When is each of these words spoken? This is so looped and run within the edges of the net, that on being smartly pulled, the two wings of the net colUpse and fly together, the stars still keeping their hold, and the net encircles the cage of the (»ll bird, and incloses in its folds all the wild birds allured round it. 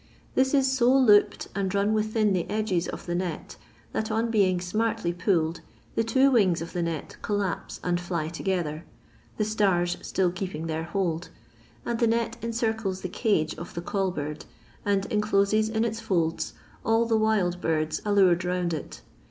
This 0.33 0.55
is 0.55 0.71
so 0.75 0.91
looped 0.97 1.47
and 1.53 1.71
run 1.75 1.93
within 1.93 2.33
the 2.33 2.49
edges 2.49 2.87
of 2.87 3.05
the 3.05 3.13
net, 3.13 3.55
that 3.91 4.09
on 4.09 4.31
being 4.31 4.59
smartly 4.59 5.13
pulled, 5.13 5.61
the 5.93 6.03
two 6.03 6.31
wings 6.31 6.59
of 6.59 6.73
the 6.73 6.81
net 6.81 7.17
colUpse 7.21 7.79
and 7.83 8.01
fly 8.01 8.27
together, 8.27 8.83
the 9.37 9.45
stars 9.45 9.97
still 10.01 10.31
keeping 10.31 10.65
their 10.65 10.85
hold, 10.85 11.29
and 11.85 11.99
the 11.99 12.07
net 12.07 12.35
encircles 12.41 13.01
the 13.01 13.09
cage 13.09 13.53
of 13.59 13.75
the 13.75 13.81
(»ll 13.93 14.09
bird, 14.09 14.45
and 14.83 15.05
incloses 15.11 15.69
in 15.69 15.85
its 15.85 15.99
folds 15.99 16.55
all 16.83 17.05
the 17.05 17.15
wild 17.15 17.61
birds 17.61 18.01
allured 18.03 18.43
round 18.43 18.73
it. 18.73 19.03